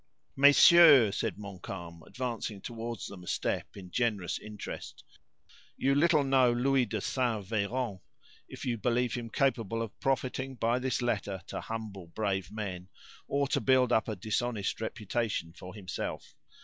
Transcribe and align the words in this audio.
"Messieurs," 0.35 1.19
said 1.19 1.37
Montcalm, 1.37 2.01
advancing 2.07 2.59
toward 2.59 3.01
them 3.07 3.23
a 3.23 3.27
step, 3.27 3.77
in 3.77 3.91
generous 3.91 4.39
interest, 4.39 5.03
"you 5.77 5.93
little 5.93 6.23
know 6.23 6.51
Louis 6.51 6.87
de 6.87 6.99
St. 6.99 7.45
Veran 7.45 7.99
if 8.49 8.65
you 8.65 8.79
believe 8.79 9.13
him 9.13 9.29
capable 9.29 9.79
of 9.79 9.99
profiting 9.99 10.55
by 10.55 10.79
this 10.79 11.03
letter 11.03 11.43
to 11.45 11.61
humble 11.61 12.07
brave 12.07 12.51
men, 12.51 12.89
or 13.27 13.47
to 13.49 13.61
build 13.61 13.91
up 13.91 14.07
a 14.07 14.15
dishonest 14.15 14.81
reputation 14.81 15.53
for 15.53 15.75
himself. 15.75 16.33